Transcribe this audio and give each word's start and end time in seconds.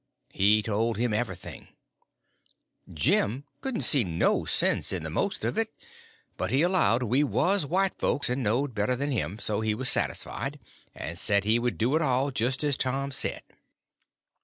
He 0.33 0.63
told 0.63 0.97
him 0.97 1.13
everything. 1.13 1.67
Jim 2.91 3.43
he 3.45 3.61
couldn't 3.61 3.83
see 3.83 4.03
no 4.03 4.45
sense 4.45 4.91
in 4.91 5.03
the 5.03 5.11
most 5.11 5.45
of 5.45 5.59
it, 5.59 5.71
but 6.37 6.49
he 6.49 6.63
allowed 6.63 7.03
we 7.03 7.23
was 7.23 7.67
white 7.67 7.93
folks 7.99 8.27
and 8.27 8.41
knowed 8.41 8.73
better 8.73 8.95
than 8.95 9.11
him; 9.11 9.37
so 9.37 9.59
he 9.61 9.75
was 9.75 9.89
satisfied, 9.89 10.59
and 10.95 11.19
said 11.19 11.43
he 11.43 11.59
would 11.59 11.77
do 11.77 11.95
it 11.95 12.01
all 12.01 12.31
just 12.31 12.63
as 12.63 12.75
Tom 12.77 13.11
said. 13.11 13.43